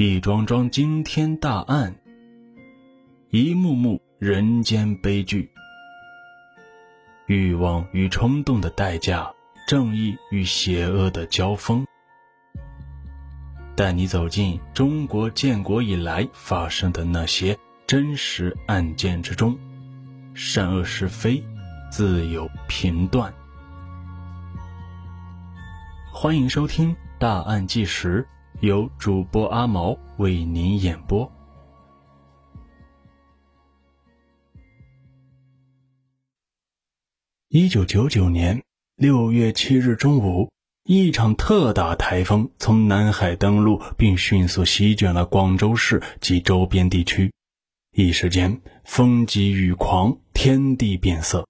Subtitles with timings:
[0.00, 1.92] 一桩桩惊天大案，
[3.30, 5.50] 一幕幕人间悲剧。
[7.26, 9.28] 欲望与冲动的代价，
[9.66, 11.84] 正义与邪恶的交锋。
[13.74, 19.58] 带你走进中国建国以来发生的那些真实案件之中，
[20.32, 21.42] 善恶是非
[21.90, 23.34] 自有评断。
[26.12, 28.24] 欢迎收听《大案纪实》。
[28.60, 31.30] 由主播阿毛为您演播。
[37.50, 38.60] 一九九九年
[38.96, 40.50] 六月七日中午，
[40.82, 47.32] 一场特大台风从南海登陆，并迅速席卷了广州市及周边地区，
[47.92, 51.46] 一时间风急雨狂，天地变色。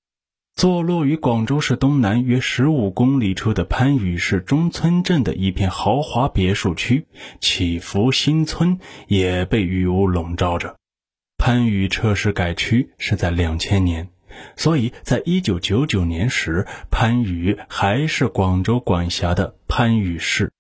[0.59, 7.07] 坐落于广州市东南约十五公里处的番禺市中村镇的一片豪华别墅区
[7.41, 10.75] 祈福新村也被雨雾笼罩着。
[11.37, 14.09] 番禺撤市改区是在两千年，
[14.57, 20.51] 所以在一九九九年时，番禺还是广州管辖的番禺市。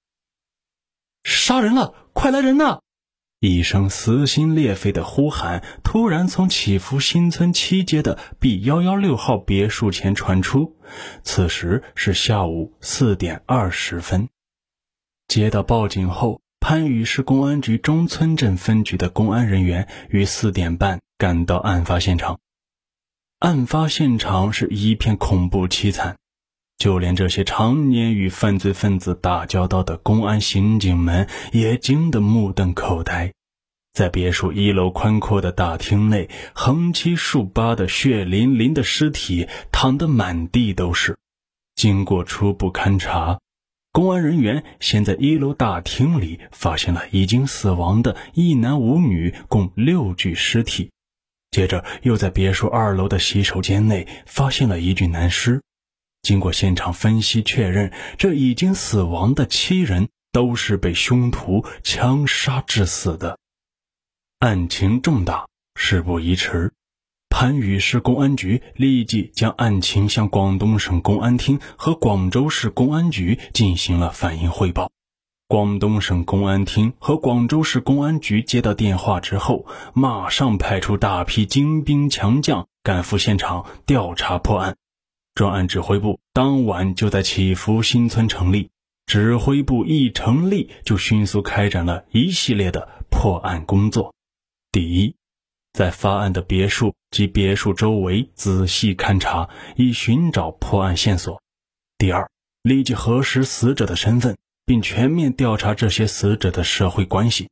[1.25, 2.78] 杀人了，快来人呐！
[3.41, 10.77] 一声撕心裂肺的呼喊突然从祈福新村七街的 B 幺幺六号别墅前传出。
[11.22, 14.28] 此时是下午四点二十分。
[15.28, 22.41] 接到报警后，番禺市公安局中村镇分局的公安人员于四点半赶到案发现场。
[23.39, 26.17] 案发现场是一片恐怖凄惨。
[26.79, 33.33] 就连这些常年与犯罪分子打交道的公安刑警们也惊得目瞪口呆。
[33.93, 41.17] 在别墅一楼宽阔的大厅内，横七竖八的血淋淋的尸体躺得满地都是。
[41.75, 43.41] 经过初步勘查，
[43.91, 50.92] 公安人员先在一楼大厅里发现了已经死亡的一男五女共六具尸体，
[51.51, 55.61] 接着又在别墅二楼的洗手间内发现了一具男尸。
[56.23, 63.39] 经过现场分析确认，这已经死亡的七人都是被凶徒枪杀致死的，
[64.40, 65.46] 案情重大。
[65.80, 66.73] 事不宜迟，
[67.30, 74.90] 番禺市公安局立即将案情向广东省公安厅和广州市公安局进行了反映汇报。
[75.46, 84.77] 广东省公安厅和广州市公安局接到电话之后，马上派出大批精兵强将赶赴现场调查破案。
[85.39, 88.71] 专案指挥部当晚就在祈福新村成立，
[89.07, 94.13] 指挥部一成立就迅速开展了一系列的破案工作。
[94.73, 95.15] 第一，
[95.73, 101.39] 在发案的别墅及别墅周围仔细勘查，以寻找破案线索；
[101.99, 102.29] 第二，
[102.65, 107.47] 立即核实死者的身份，并全面调查这些死者的社会关系；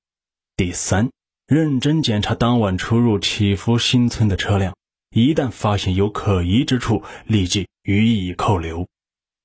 [0.57, 1.11] 第三，
[1.47, 4.75] 认真检查当晚出入祈福新村的车辆。
[5.15, 8.87] 一旦发现有可疑之处，立即予以扣留。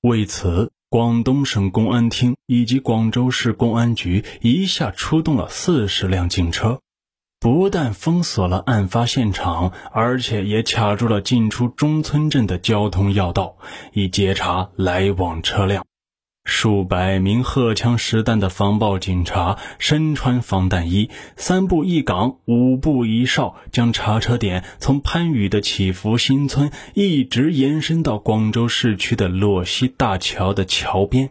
[0.02, 6.80] 为此，广东省公安厅以及广州市公安局一下出动了四十辆警车，
[7.38, 13.56] 不但封锁了案发现场，而且也卡住了进出中村镇的交通要道，
[13.92, 15.86] 以截查来往车辆。
[16.44, 31.30] 数百名荷枪实弹的防暴警察，身穿防弹衣，三步一岗，五步一哨，将查车点从番禺的祈福新村一直延伸到广州市区的洛溪大桥的桥边。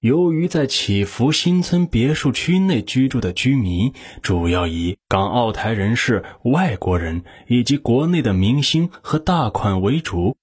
[0.00, 10.36] 由于在祈福新村别墅区内居住的居民主要以港澳台人士、外国人以及国内的明星和大款为主，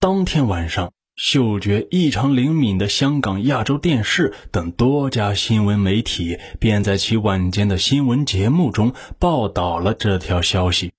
[0.00, 0.92] 当天晚上。
[1.16, 10.92] 嗅觉异常灵敏的香港亚洲电视等多家新闻媒体便在其晚间的新闻节目中报道了这条消息。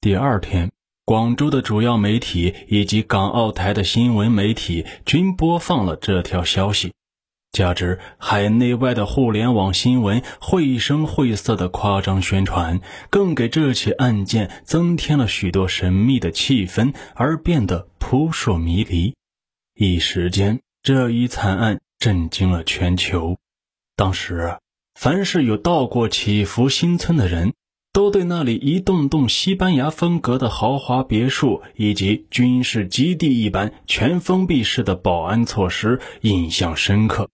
[0.00, 0.70] 第二天，
[1.04, 6.92] 广州的主要媒体以及港澳台的新闻媒体均播放了这条消息。
[7.50, 12.80] 加之海内外的互联网新闻绘声绘色的夸张宣传，
[13.10, 19.12] 更给这起案件增添了许多神秘的气氛，而变得扑朔迷离。
[19.78, 23.36] 一时间，这一惨案震惊了全球。
[23.94, 24.56] 当时，
[24.94, 27.52] 凡是有到过祈福新村的人，
[27.92, 37.28] 都对那里一栋栋西班牙风格的豪华别墅以及军事基地一般全封闭式的保安措施印象深刻。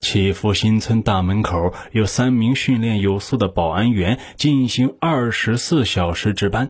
[0.00, 6.68] 祈福新村大门口有三名训练有素的保安员进行二十四小时值班。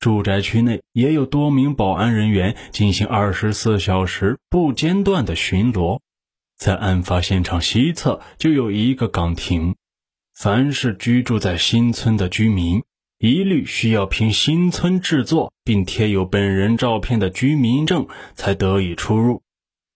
[0.00, 6.00] 住宅区内也有多名保安人员进行二十四小时不间断的巡逻，
[6.56, 9.74] 在案发现场西侧就有一个岗亭。
[10.36, 12.84] 凡是居住在新村的居民，
[13.18, 18.06] 一律需要凭新村制作并贴有本人照片的居民证
[18.36, 19.42] 才得以出入。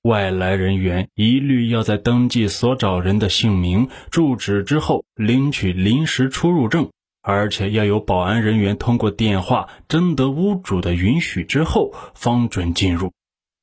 [0.02, 6.90] 外来人员一律要在登记所找人的姓名、住址之后领取临时出入证，
[7.22, 13.12] 而且要有保安人员通过电话征得屋主的允许之后方准进入。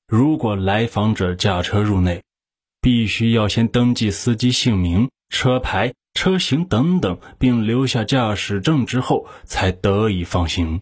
[0.08, 2.24] 如果来访者驾车入内，
[2.82, 10.80] 必须要先登记司机姓名、车牌、车型等等，并留下驾驶证之后才得以放行。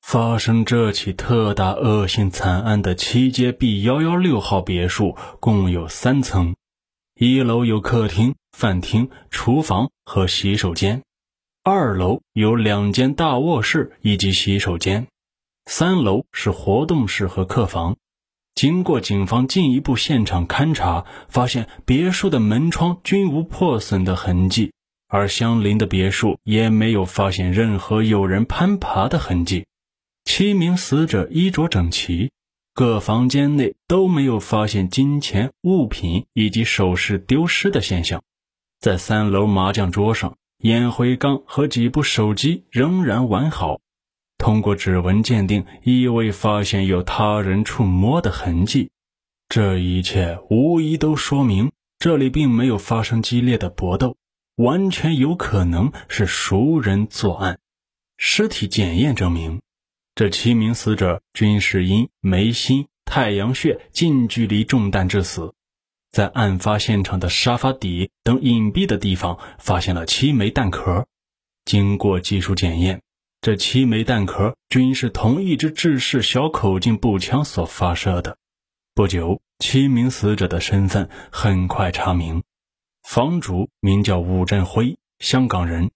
[0.00, 6.54] 发生这起特大恶性惨案的七街 B 幺幺六号别墅共有三层，
[7.14, 11.02] 一楼有客厅、饭厅、厨房和洗手间，
[11.68, 15.08] 二楼有两间大卧室以及洗手间，
[15.64, 17.96] 三楼是活动室和客房。
[18.54, 24.72] 经过警方进一步现场勘查，发现别墅的门窗均无破损的痕迹，
[25.08, 29.66] 而相邻的别墅也没有发现任何有人攀爬的痕迹。
[30.24, 32.30] 七名死者衣着整齐，
[32.74, 38.22] 各房间内都没有发现金钱物品以及首饰丢失的现象。
[38.78, 43.80] 在三楼麻将桌上，烟灰缸和几部手机仍然完好。
[44.38, 48.90] 通过指纹鉴定，亦未发现有他人触摸的痕迹。
[49.48, 54.16] 这一切无疑都说明这里并没有发生激烈的搏斗，
[54.56, 57.58] 完全有可能是熟人作案。
[58.18, 59.60] 尸体检验证明。
[60.14, 65.52] 这七名死者均是因眉心、太阳穴近距离中弹致死，
[66.16, 71.06] 在案发现场的沙发底等隐蔽的地方发现了七枚弹壳。
[71.66, 73.02] 经过技术检验，
[73.42, 78.38] 这七枚弹壳均是同一支制式小口径步枪所发射的。
[78.94, 82.42] 不久，七名死者的身份很快查明：
[83.02, 85.90] 房主名叫武振辉，香港人；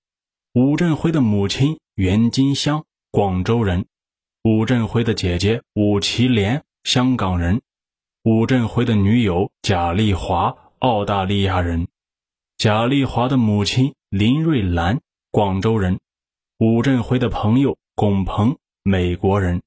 [0.53, 3.87] 武振辉的母亲袁金香，广州人。
[4.43, 7.61] 武振辉的姐姐武其莲，香港人；
[8.23, 11.87] 武振辉的女友贾丽华，澳大利亚人；
[12.59, 15.01] 贾丽华的母亲林瑞兰，
[15.31, 15.97] 广州人；
[16.59, 19.61] 武振辉的朋友龚鹏，美国人；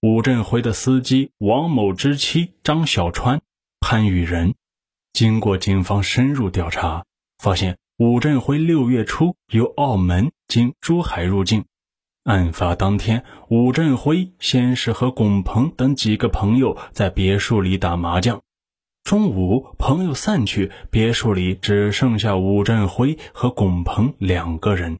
[0.00, 3.42] 武振辉的司机王某之妻张小川，
[3.86, 4.54] 番禺人。
[5.12, 7.04] 经过警方深入调查，
[7.36, 11.66] 发现武振辉六月初由澳门经珠海入境。
[12.30, 18.40] 案发当天，武振辉先是和龚鹏等几个朋友在别墅里打麻将。
[19.02, 24.98] 中午，朋友散去，别墅里只剩下武振辉和龚鹏两个人。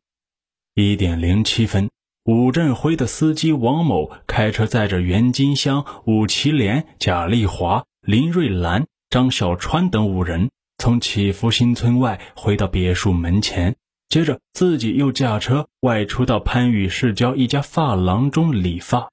[0.74, 1.88] 一点零七分，
[2.24, 13.76] 武振辉的司机王某开车载着袁金香、武其莲、贾丽华、林瑞兰、张小川等五人，从祈福新村外回到别墅门前。
[14.10, 19.08] 接着，自己又驾车外出到番禺市郊一家发廊中理发。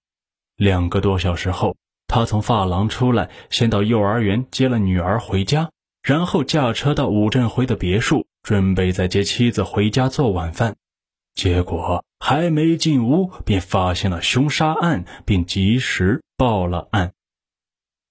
[0.56, 1.78] 两个多小时后，
[2.08, 5.70] 他从发廊出来，先到幼儿园接了女儿回家，
[6.02, 10.76] 然后驾车到武振辉的别墅，准备再接妻子回家做晚饭。
[11.36, 17.14] 结果还没进屋，便发现了凶杀案，并及时报了案。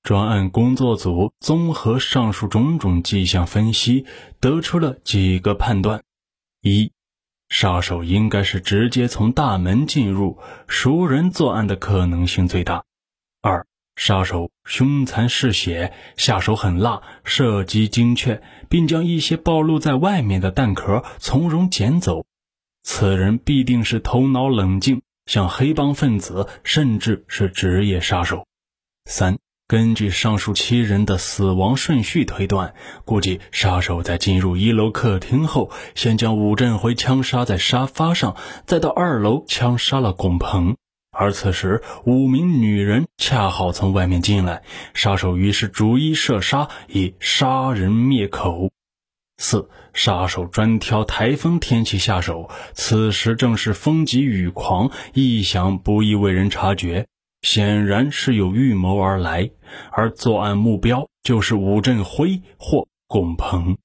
[0.04, 4.06] 专案工作组综合上述种种迹象分析，
[4.38, 6.04] 得出了几个判断。
[6.68, 6.90] 一，
[7.48, 12.84] 杀手应该是直接从大门进入，熟人作案的可能性最大。
[13.40, 22.26] 二，杀手凶残嗜血，下手狠辣，射击精确，并将一些暴露在外面的弹壳从容捡走。
[22.82, 28.44] 此人必定是头脑冷静，像黑帮分子，甚至是职业杀手。
[29.04, 29.38] 三。
[29.68, 40.76] 根据上述七人的死亡顺序推断，估计杀手在进入一楼客厅后，先将武振辉枪杀在沙发上，再到二楼枪杀了龚鹏。
[41.10, 44.62] 而此时五名女人恰好从外面进来，
[44.94, 48.70] 杀手于是逐一射杀，以杀人灭口。
[49.38, 57.08] 四杀手专挑台风天气下手，此时正是风急雨狂，异响不易为人察觉。
[57.42, 59.50] 显然是有预谋而来，
[59.92, 63.78] 而作案目标就是武振辉或龚鹏。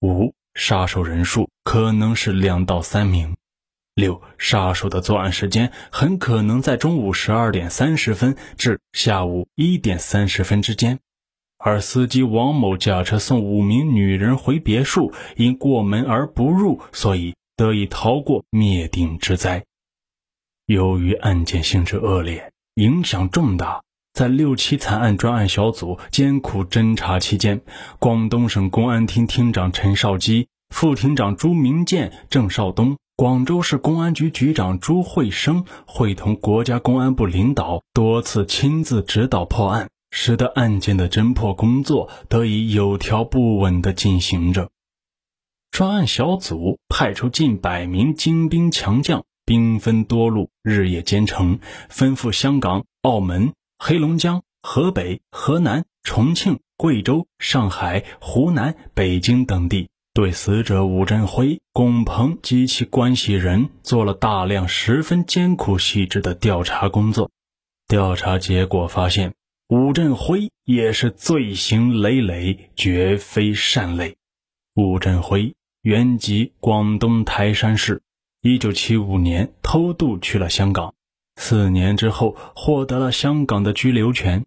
[0.00, 3.36] 五杀手人数可能是两到三名。
[3.94, 11.00] 六杀手的作案时间很可能在中午十二点三十分至下午一点三十分之间，
[11.58, 19.64] 而司机王某驾车送五名女人回别墅，因过门而不入，所以得以逃过灭顶之灾。
[20.66, 22.49] 由于案件性质恶劣。
[22.74, 23.82] 影响重大。
[24.12, 27.60] 在六七惨案专案小组艰苦侦查期间，
[27.98, 44.70] 广东省公安厅厅长陈少基、副厅长朱明建、郑少东，广州市公安局局长朱慧生，会同国家公安部领导多次亲自指导破案，使得案件的侦破工作得以有条不紊地进行着。
[45.70, 51.58] 专案小组派出近百名精兵强将，兵分多路，日夜兼程，
[51.98, 59.88] 奔赴香港、澳门、黑龙江、河北、河南、重庆、贵州、上海、湖南、北京等地。
[60.14, 67.28] 对死者武振辉、龚鹏及其关系人做了大量十分艰苦细致的调查工作。
[67.88, 69.34] 调查结果发现，
[69.68, 74.14] 武振辉也是罪行累累，绝非善类。
[74.76, 78.00] 武振辉原籍广东台山市，
[78.42, 80.94] 一九七五年偷渡去了香港，
[81.36, 84.46] 四年之后获得了香港的居留权。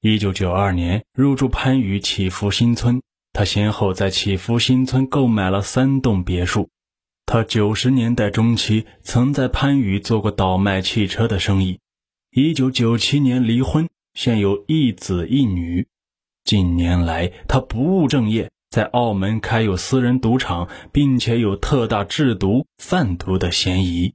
[0.00, 3.02] 一九九二年入住番禺祈福新村。
[3.34, 6.70] 他先后在祈福新村购买了三栋别墅。
[7.26, 11.78] 他九十年代中期曾在番禺做过倒卖汽车的生意。
[12.30, 15.86] 一九九七年离婚，现有一子一女。
[16.42, 24.14] 近年来，他不务正业，在澳门开有私人赌场，并且有特大制毒贩毒的嫌疑。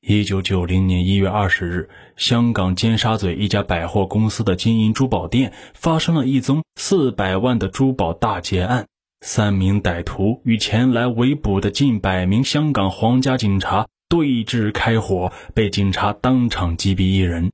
[0.00, 8.86] 一九九零年一月二十日，香港尖沙咀一家百货公司的金银珠宝店发生了一宗四百万的珠宝大劫案。
[9.22, 17.50] 三名歹徒与前来围捕的近百名香港皇家警察对峙开火，被警察当场击毙一人，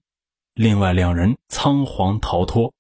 [0.54, 2.75] 另外两人仓皇逃脱。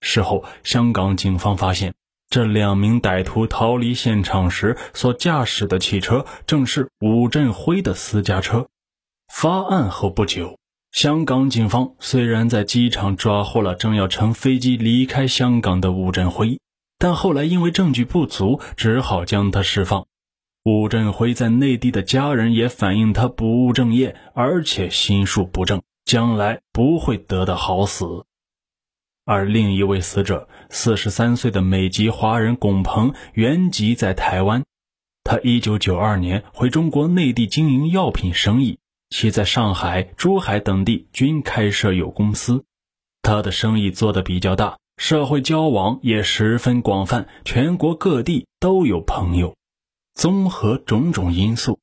[0.00, 1.94] 事后，香港警方发现，
[2.32, 8.68] 这两名歹徒逃离现场时所驾驶的汽车正是武振辉的私家车。
[9.30, 10.58] 发案后不久，
[10.92, 16.58] 香港警方虽然在机场抓获了正要乘飞机离开香港的武振辉，
[16.98, 20.06] 但后来因为证据不足，只好将他释放。
[20.64, 28.24] 武振辉在内地的家人也反映他不务正业，而且心术不正，将来不会得到好死。
[29.24, 34.64] 而另一位死者，四十三岁的美籍华人龚鹏，原籍在台湾，
[35.22, 38.78] 他一九九二年回中国内地经营药品生意。
[39.10, 42.64] 其在上海、珠海等地均开设有公司，
[43.20, 49.54] 他的生意做得比较大，社会交往也十分广泛，全国各地都有朋友。
[50.14, 51.78] 综合种种因素，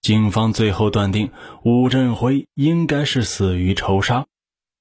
[0.00, 1.32] 警方最后断定
[1.64, 4.26] 武振辉应该是死于仇杀。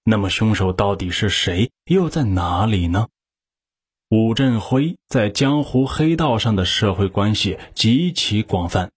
[0.09, 1.69] 那么凶手到底是谁？
[1.83, 3.09] 又在哪里呢？
[4.09, 8.89] 武振辉在江湖黑道上的社会关系极其广泛。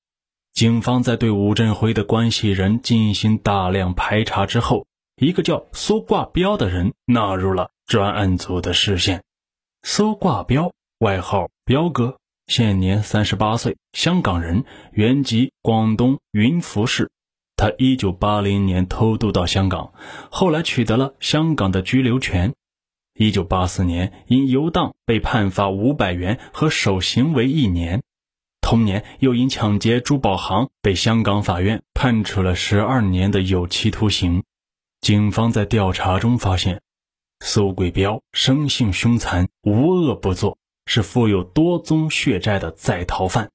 [0.52, 4.86] 警方在对武振辉的关系人进行大量排查之后，
[5.16, 9.24] 一个叫苏挂标的人纳入了专案组的视线。
[9.82, 17.10] 苏挂标，外号彪哥，现年三十八岁，香港人，原籍广东云浮市。
[17.60, 19.92] 他一九八零年偷渡到香港，
[20.30, 22.54] 后来取得了香港的居留权。
[23.12, 28.02] 一九八四年因游荡被判罚五百元和守行为一年。
[28.62, 34.42] 同年，又因抢劫珠宝行被香港法院判处了十二年的有期徒刑。
[35.02, 36.80] 警方在调查中发现，
[37.40, 43.50] 苏贵彪生性凶残，无恶不作，是负有多宗血债的在逃犯。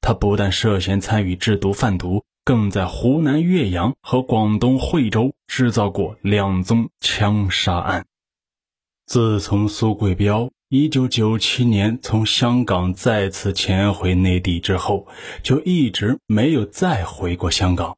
[0.00, 8.06] 他不但涉嫌参与制毒贩毒，更在湖南岳阳和广东惠州制造过两宗枪杀案。
[9.04, 10.48] 自从苏贵彪。
[10.70, 15.06] 一九九七年从香港再次潜回内地之后，
[15.42, 17.96] 就一直没有再回过香港。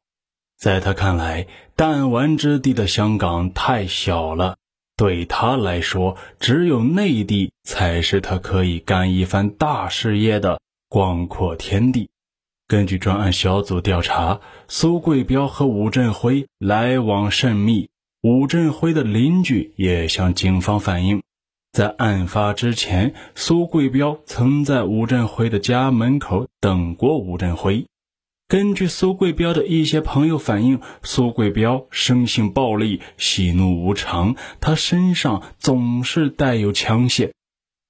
[0.57, 4.57] 在他看来，弹丸之地的香港太小了，
[4.97, 12.09] 对他来说，只有内地才是他可以干一番大事业的广阔天地。
[12.71, 17.89] 根据专案小组调查，苏贵彪和武振辉来往甚密，
[18.21, 21.21] 武振辉的邻居也向警方反映。
[21.73, 27.87] 在案发之前，苏贵彪曾在吴振辉的家门口等过吴振辉。
[28.47, 37.31] 根据苏贵彪的一些朋友反映，苏贵彪生性暴戾，喜怒无常，他身上总是带有枪械。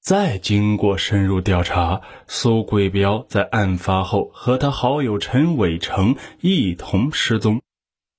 [0.02, 7.62] 再经过深入调查，苏贵彪在案发后和他好友陈伟成一同失踪。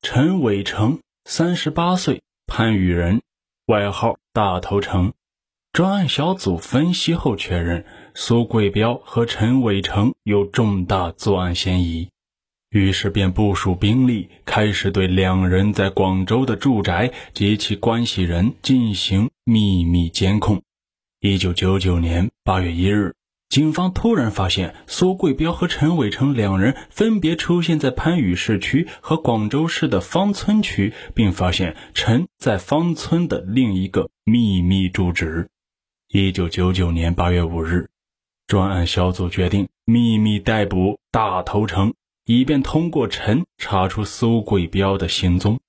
[0.01, 3.21] 陈伟成三十八岁，番禺人，
[3.67, 5.13] 外号大头成。
[5.73, 7.85] 专案小组分析后确认，
[8.15, 12.11] 苏贵彪和陈伟成有重大作案嫌疑，
[12.71, 20.63] 于是便部署兵力，开始对两人在广州的住宅及其关系人进行秘密监控。
[21.25, 23.15] 一九九九年八月一日，
[23.49, 35.49] 警方突然发现苏贵彪和陈伟成两人分别出现在番禺市区和广州市的芳村区，并发现陈在芳村的另一个秘密住址。
[36.09, 37.89] 一九九九年八月五日，
[38.49, 41.95] 专案小组决定秘密逮捕大头城，
[42.27, 45.61] 以便通过陈查出苏贵彪的行踪。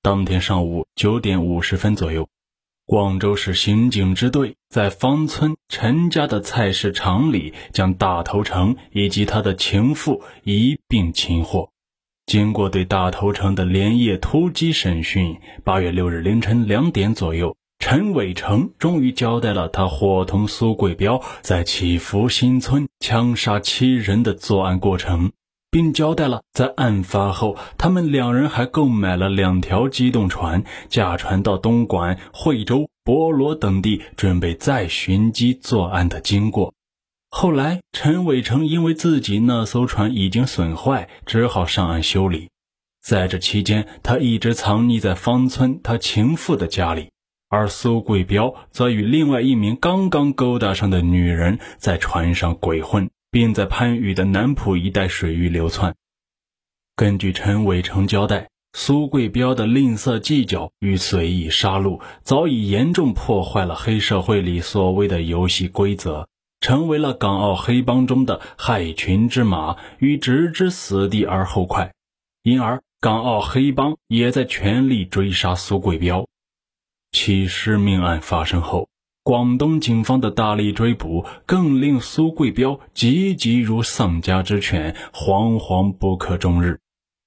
[0.00, 2.28] 当天上午九点五十分左右。
[2.88, 11.68] 广州市刑警支队在芳村陈家的菜市场里，将大头城以及他的情妇一并擒获。
[12.26, 25.32] 经过对大头城的连夜突击审讯，八月六日凌晨两点左右，陈伟成终于交代了他伙同苏贵彪在祈福新村枪杀七人的作案过程。
[25.76, 36.72] 并交代了，在案发后，他们两人还购买了两条机动船，驾船到东莞、惠州、博罗等地，准备再寻机作案的经过。
[37.28, 42.48] 后来，陈伟成因为自己那艘船已经损坏，只好上岸修理。
[43.02, 47.10] 在这期间，他一直藏匿在芳村他情妇的家里，
[47.50, 53.10] 而苏贵彪则与另外一名刚刚勾搭上的女人在船上鬼混。
[53.36, 55.94] 并在番禺的南浦一带水域流窜。
[56.94, 66.26] 根据陈伟成交代，苏贵彪的吝啬计较与随意杀戮，早已严重破坏了黑社会里所谓的游戏规则，
[66.60, 71.92] 成为了港澳黑帮中的害群之马，欲置之死地而后快。
[72.42, 76.26] 因而，港澳黑帮也在全力追杀苏贵彪。
[77.12, 78.88] 其实，命案发生后。
[79.26, 86.78] 广东警方的大力追捕，更令苏贵彪急急如丧家之犬，惶惶不可终日。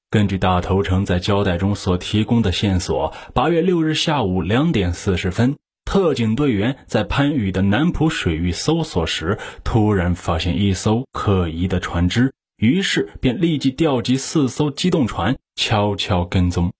[0.10, 16.72] 根据大头城在交代中所提供的线索，八月六日下午两点四十分，特警队员在番禺的南浦水域搜索时，突然发现一艘可疑的船只，于是便立即调集四艘机动船，悄悄跟踪。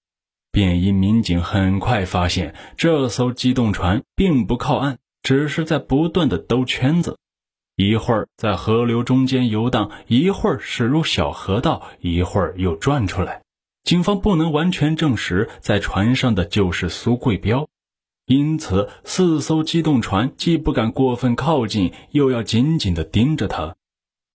[0.53, 4.97] 便衣民警很快发现，这艘机动船并不靠岸。
[5.21, 7.17] 只是在不断的兜圈子，
[7.75, 13.41] 一会儿在河流中间游荡，一会儿驶入小河道，一会儿又转出来。
[13.84, 17.67] 警方不能完全证实在船上的就是苏贵彪，
[18.25, 23.75] 因此四艘机动船既不敢过分靠近，又要紧紧地盯着他。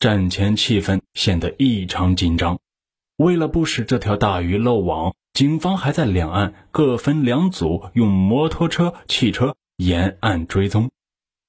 [0.01, 2.59] 战前气氛显得异常紧张。
[3.17, 9.55] 为了不使这条大鱼漏网，警方还在两岸各分两组，用摩托车、汽车。
[9.77, 10.91] 沿岸追踪，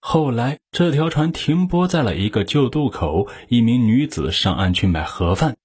[0.01, 5.57] 后来这条船停泊在了一个旧渡口，一名女子上岸去买盒饭。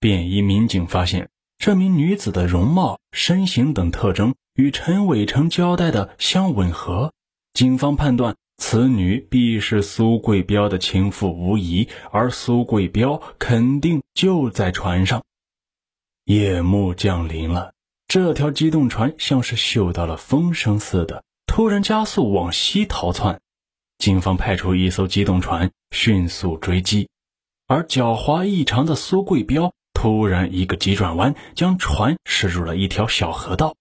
[0.00, 7.12] 便衣民警发现，这名女子的容貌、身形等特征与陈伟成交代的相吻合。
[7.52, 15.22] 警方判断，此女必是苏贵彪的情妇无疑，而苏贵彪肯定就在船上。
[16.24, 17.72] 夜幕降临了，
[18.08, 21.22] 这条机动船像是嗅到了风声似的。
[21.50, 23.40] 突然加速往西逃窜，
[23.98, 27.08] 警方派出一艘机动船迅速追击，
[27.66, 33.74] 而狡猾异常的苏贵彪突然一个急转弯，将船驶入了一条小河道。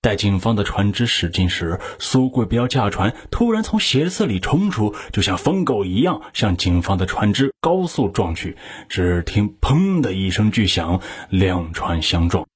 [0.00, 8.56] 待警方的船只驶近时，苏贵彪驾船突然从斜刺里冲出，就像疯狗一样向警方的船只高速撞去。
[8.88, 12.46] 只听“砰”的一声巨响，两船相撞。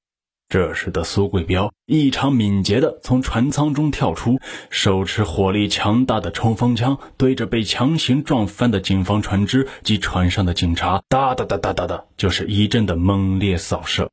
[0.53, 4.39] 这时的苏贵彪异常敏捷地从船舱中跳出，
[4.69, 14.11] 手持火力强大的冲锋枪，对着被强行撞翻的警方船只及船上的警察，哒哒哒哒哒哒，就是一阵的猛烈扫射。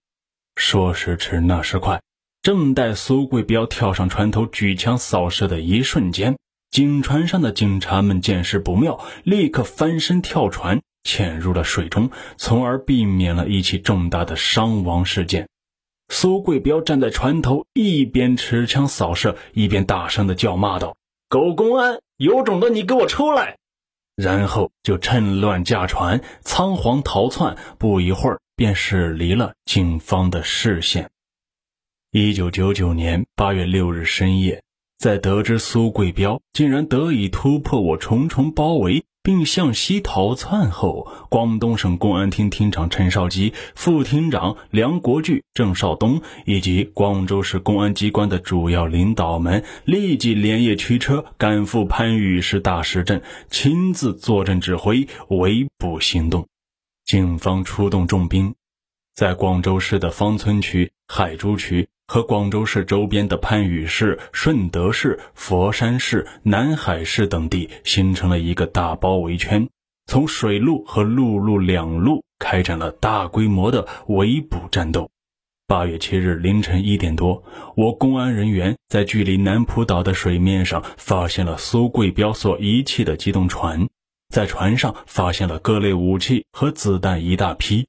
[0.56, 2.02] 说时迟，那时快，
[2.42, 6.38] 正待苏贵彪跳上船头举枪扫射的一瞬间，
[6.72, 15.50] 警船上的警察们见势不妙，立刻翻身跳船，潜入了水中，从而避免了一起重大的伤亡事件。
[16.10, 20.98] 苏贵彪站在船头，一边持枪扫射，一边大声的叫骂道
[21.30, 23.58] ：“狗公安，有种的你给我出来！”
[24.18, 27.56] 然后就趁乱驾船，仓皇逃窜。
[27.78, 31.10] 不一会儿，便驶离了警方的视线。
[32.12, 34.64] 一九九九年八月六日深夜，
[35.00, 39.06] 在得知苏贵彪竟然得以突破我重重包围。
[39.22, 56.48] 并向西逃窜后，广东省公安厅厅长陈少基、副厅长梁国巨、郑少东以及广州市公安机关的主要领导们立即连夜驱车赶赴番禺市大石镇，亲自坐镇指挥围捕行动。
[57.06, 58.56] 警方出动重兵，
[59.14, 61.90] 在广州市的芳村区、海珠区。
[62.10, 69.70] 和广州市周边的番禺市、顺德市、佛山市、南海市等地形成了一个大包围圈。
[70.08, 75.08] 从水路和陆路两路开展了大规模的围捕战斗。
[75.68, 77.44] 八月七日凌晨一点多，
[77.78, 83.88] 我公安人员在距离南浦岛的水面上发现了苏贵标所遗弃的机动船，
[84.34, 87.86] 在船上发现了各类武器和子弹一大批。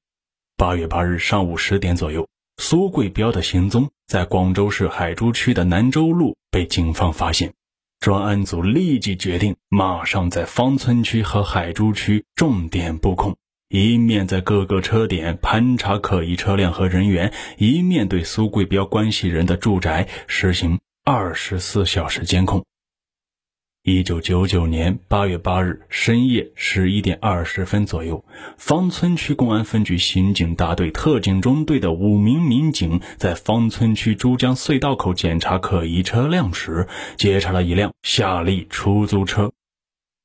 [0.59, 2.29] 八月八日上午十点左右，
[2.61, 7.55] 苏贵标的行踪在广州市海珠区的南洲路被警方发现，
[8.01, 13.35] 专案组立即决定马上在芳村区和海珠区重点布控。
[13.70, 22.66] 一面在各个车点盘查可疑车辆和人员，一面对苏贵标关系人的住宅实行二十四小时监控。
[23.83, 28.23] 一九九九年八月八日深夜十一点二十分左右，
[28.59, 39.51] 芳村区公安分局刑警大队特警中队的五名民警在芳村区珠江隧道口检查可疑车辆时，截查了一辆夏利出租车。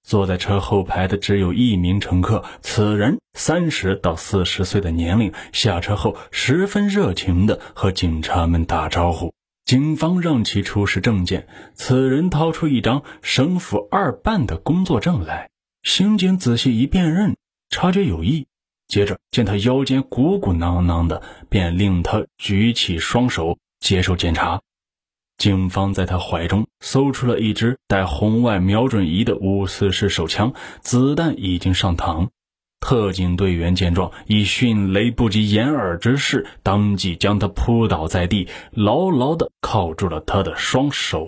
[0.03, 9.33] 坐在车后排的只有一名乘客，此人三十到四十岁的年龄，下车后十分热情地和警察们打招呼。
[9.65, 15.49] 警方让其出示证件，此人掏出一张省府二办的工作证来。
[15.81, 17.35] 刑警仔细一辨认，
[17.71, 18.45] 察觉有异，
[18.87, 24.61] 接着见他腰间鼓鼓囊囊的，便令他举起双手接受检查。
[25.37, 32.29] 警方在他怀中搜出了一支带红外瞄准仪的五四式手枪，子弹已经上膛。
[32.87, 41.27] 特警队员见状，以迅雷不及掩耳之势，当即将他扑倒在地，牢牢地铐住了他的双手。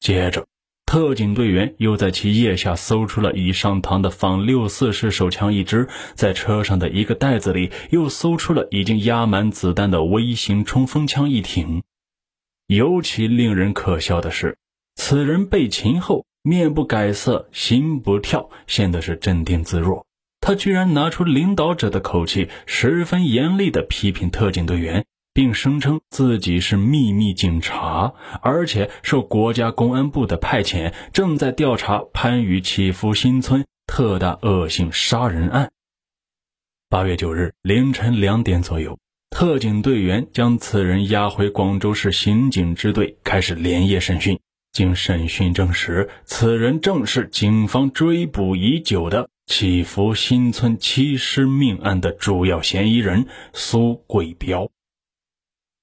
[0.00, 0.44] 接着，
[0.84, 11.82] 特警队员又在其腋下搜出了已上膛的仿六四式手枪一支，在车上的一个袋子里又搜出了已经压满子弹的微型冲锋枪一挺。
[12.66, 14.58] 尤其令人可笑的是，
[14.96, 20.04] 此人被擒后面不改色，心不跳，显得是镇定自若。
[20.40, 35.70] 他居然拿出领导者的口气，十分严厉地批评特警队员，并声称自己是秘密警察，而且受国家公安部的派遣，正在调查番禺祈福新村特大恶性杀人案。
[36.88, 38.98] 八月九日凌晨两点左右。
[39.30, 44.40] 特警队员将此人押回广州市刑警支队，开始连夜审讯。
[44.72, 54.70] 经审讯证实，此人正是警方追捕已久的祈福新村七尸命案的主要嫌疑人苏贵彪。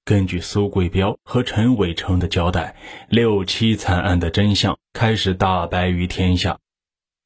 [0.04, 2.76] 根据苏贵彪和陈伟成的交代，
[3.08, 6.58] 六七惨案的真相开始大白于天下。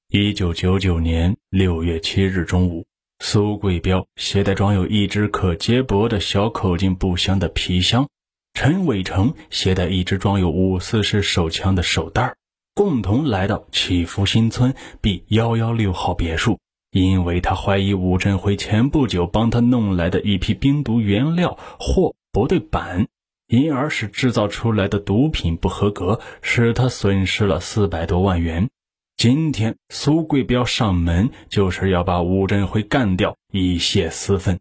[0.09, 2.87] 一九九九年六月七日中午。
[3.23, 8.09] 苏贵彪携带装有一支可接驳的小口径步枪的皮箱，
[8.55, 12.35] 陈伟成携带一支装有五四式手枪的手袋，
[12.81, 16.59] 共同来到祈福新村 B 幺幺六号别墅。
[16.91, 23.07] 因为他怀疑武振辉前不久帮他弄来的一批冰毒原料货不对版，
[23.49, 28.71] 因而使制造出来的毒品不合格，使他损失了四百多万元。
[29.15, 34.59] 今天苏贵彪上门就是要把武振辉干掉，以泄私愤。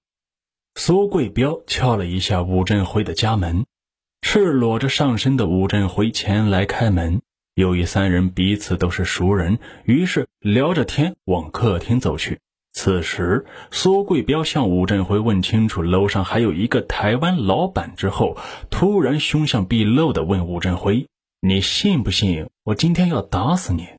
[0.75, 3.65] 苏贵彪敲了一下武振辉的家门，
[4.21, 7.21] 赤裸着上身的武振辉前来开门。
[7.60, 12.39] 由于三人彼此都是熟人，于是聊着天往客厅走去。
[12.72, 18.38] 此时，苏贵彪向武振辉问清楚楼上还有一个台湾老板之后，
[18.69, 21.10] 突然凶相毕露的问武振辉
[21.45, 23.89] ：“你信不信我今天要打死你？”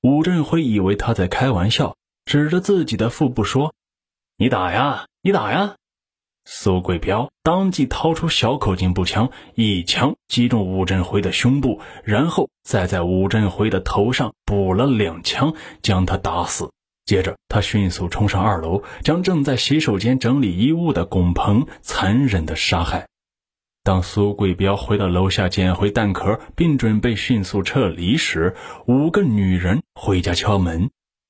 [0.00, 3.74] 武振辉以为他在开玩笑，指着自己的腹部说
[4.38, 5.76] ：“你打呀，你打呀！”
[6.50, 16.70] 苏贵彪当即掏出小口径步枪，一枪击中武振辉的胸部，然后再在武振辉的头上补了两枪，将他打死。
[17.04, 23.08] 接着，他迅速冲上二楼，将正在洗手间整理衣物的龚鹏残忍地杀害。
[23.84, 28.56] 当苏贵彪回到楼下捡回弹壳，并准备迅速撤离时，
[28.86, 30.88] 五个女人回家敲门。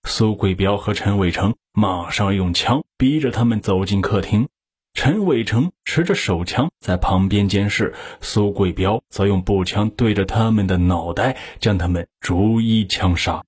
[0.09, 4.49] 苏贵彪和陈伟成马上用枪逼着他们走进客厅。
[4.95, 13.45] 陈伟成持着手枪在旁边监视，苏贵彪则用步枪对着他们的脑袋，将他们逐一枪杀。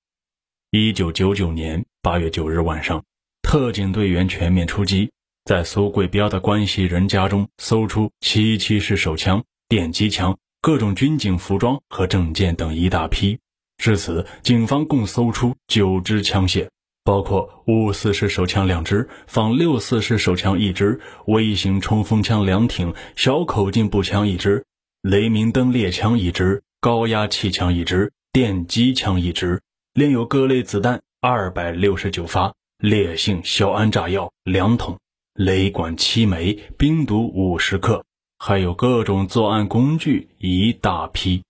[0.70, 3.03] 一九九九年八月九日晚上，
[3.42, 5.11] 特警队员全面出击。
[5.44, 13.40] 在苏贵彪的关系人家中搜出七七式手枪、电击枪、各种军警服装和证件等一大批。
[13.79, 16.68] 至此，警方共搜出九支枪械，
[17.05, 24.65] 包括五四式手枪两支、仿六四式手枪一支、微型冲锋枪两挺、小口径步枪一支、
[25.03, 29.61] 雷明灯猎枪一支、高压气枪一支、电击枪一支，
[29.95, 32.55] 另有各类子弹二百六十九发。
[32.79, 34.99] 烈性硝铵炸药两桶，
[35.35, 38.07] 雷管七枚，冰毒五十克，
[38.39, 41.43] 还有各种作案工具一大批。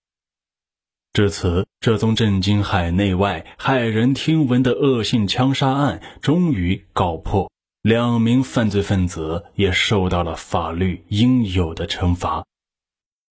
[1.13, 7.51] 至此，这宗震惊海内外、骇人听闻的恶性枪杀案终于告破，
[7.83, 12.45] 两名犯罪分子也受到了法律应有的惩罚。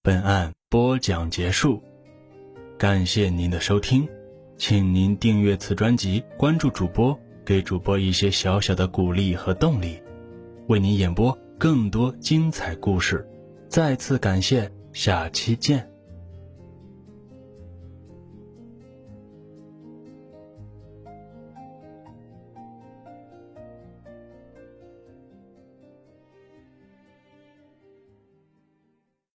[0.03, 1.81] 本案播讲结束，
[2.77, 4.07] 感谢您的收听，
[4.57, 9.97] 请您订阅此专辑，关注主播，给主播一些小小的鼓励和动力，
[10.67, 13.25] 为您演播更多精彩故事。
[13.69, 15.88] 再次感谢，下期见。